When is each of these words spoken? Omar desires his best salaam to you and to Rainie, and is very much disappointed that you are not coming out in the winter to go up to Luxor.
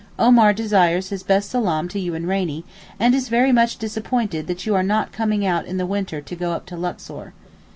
Omar 0.17 0.51
desires 0.51 1.09
his 1.09 1.21
best 1.21 1.51
salaam 1.51 1.87
to 1.89 1.99
you 1.99 2.15
and 2.15 2.23
to 2.25 2.27
Rainie, 2.27 2.63
and 2.99 3.13
is 3.13 3.29
very 3.29 3.51
much 3.51 3.77
disappointed 3.77 4.47
that 4.47 4.65
you 4.65 4.73
are 4.73 4.81
not 4.81 5.11
coming 5.11 5.45
out 5.45 5.67
in 5.67 5.77
the 5.77 5.85
winter 5.85 6.21
to 6.21 6.35
go 6.35 6.53
up 6.53 6.65
to 6.65 6.75
Luxor. 6.75 7.33